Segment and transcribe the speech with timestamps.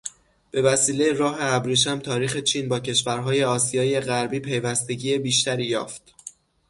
[0.63, 6.13] بوسیلهٔ راه ابریشم تاریخ چین با کشورهای آسیای غربی پیوستگی بیشتری یافت.